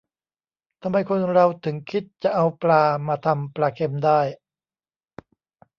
[0.81, 4.19] ทำไมคนเราถึงคิดจะเอาปลามาทำปลาเค็มได้